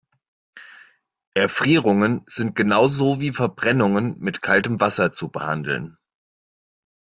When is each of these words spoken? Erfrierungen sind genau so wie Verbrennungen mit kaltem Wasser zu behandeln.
Erfrierungen 1.35 2.23
sind 2.25 2.55
genau 2.55 2.87
so 2.87 3.19
wie 3.19 3.31
Verbrennungen 3.33 4.17
mit 4.17 4.41
kaltem 4.41 4.79
Wasser 4.79 5.11
zu 5.11 5.27
behandeln. 5.29 5.95